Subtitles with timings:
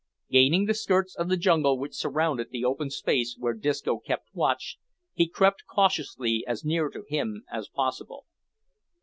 [0.31, 4.79] Gaining the skirts of the jungle which surrounded the open space where Disco kept watch,
[5.13, 8.25] he crept cautiously as near to him as possible.